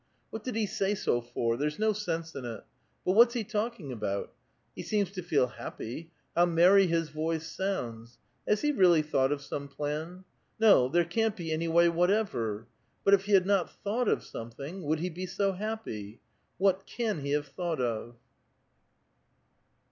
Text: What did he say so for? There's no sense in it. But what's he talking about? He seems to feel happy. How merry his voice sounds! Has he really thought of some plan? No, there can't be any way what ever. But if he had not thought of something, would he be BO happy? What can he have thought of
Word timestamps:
What 0.31 0.43
did 0.43 0.55
he 0.55 0.65
say 0.65 0.95
so 0.95 1.21
for? 1.21 1.55
There's 1.57 1.77
no 1.77 1.93
sense 1.93 2.33
in 2.33 2.43
it. 2.43 2.63
But 3.05 3.11
what's 3.11 3.35
he 3.35 3.43
talking 3.43 3.91
about? 3.91 4.33
He 4.75 4.81
seems 4.81 5.11
to 5.11 5.21
feel 5.21 5.45
happy. 5.45 6.09
How 6.35 6.47
merry 6.47 6.87
his 6.87 7.09
voice 7.09 7.45
sounds! 7.45 8.17
Has 8.47 8.61
he 8.61 8.71
really 8.71 9.03
thought 9.03 9.31
of 9.31 9.43
some 9.43 9.67
plan? 9.67 10.23
No, 10.59 10.87
there 10.89 11.05
can't 11.05 11.35
be 11.35 11.51
any 11.51 11.67
way 11.67 11.87
what 11.87 12.09
ever. 12.09 12.65
But 13.03 13.13
if 13.13 13.25
he 13.25 13.33
had 13.33 13.45
not 13.45 13.69
thought 13.83 14.07
of 14.07 14.23
something, 14.23 14.81
would 14.85 15.01
he 15.01 15.11
be 15.11 15.27
BO 15.37 15.51
happy? 15.51 16.19
What 16.57 16.87
can 16.87 17.19
he 17.19 17.33
have 17.33 17.49
thought 17.49 17.79
of 17.79 18.15